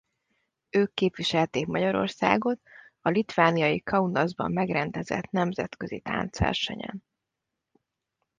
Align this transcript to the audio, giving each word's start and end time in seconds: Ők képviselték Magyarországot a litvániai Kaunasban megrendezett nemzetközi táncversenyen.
Ők 0.69 0.93
képviselték 0.93 1.65
Magyarországot 1.67 2.59
a 3.01 3.09
litvániai 3.09 3.79
Kaunasban 3.81 4.51
megrendezett 4.51 5.29
nemzetközi 5.31 5.99
táncversenyen. 5.99 7.03